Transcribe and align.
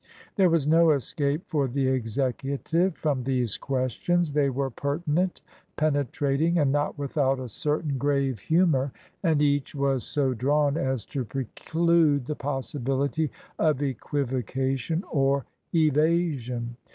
There 0.35 0.49
was 0.49 0.65
no 0.65 0.89
escape 0.93 1.43
for 1.47 1.67
the 1.67 1.87
Executive 1.89 2.95
from 2.97 3.23
these 3.23 3.55
questions: 3.59 4.33
they 4.33 4.49
were 4.49 4.71
pertinent, 4.71 5.41
penetrating, 5.75 6.57
and 6.57 6.71
not 6.71 6.97
without 6.97 7.39
a 7.39 7.47
certain 7.47 7.99
grave 7.99 8.39
humor, 8.39 8.91
and 9.21 9.43
each 9.43 9.75
was 9.75 10.03
so 10.03 10.33
drawn 10.33 10.75
as 10.75 11.05
to 11.13 11.23
pre 11.23 11.45
clude 11.55 12.25
the 12.25 12.35
possibility 12.35 13.29
of 13.59 13.83
equivocation 13.83 15.03
or 15.11 15.45
evasion. 15.71 16.77